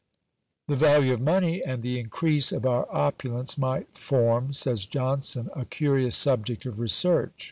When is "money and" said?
1.21-1.83